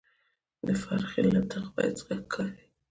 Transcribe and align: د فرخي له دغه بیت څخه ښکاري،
د 0.67 0.69
فرخي 0.81 1.21
له 1.35 1.41
دغه 1.51 1.69
بیت 1.75 1.93
څخه 1.99 2.13
ښکاري، 2.21 2.63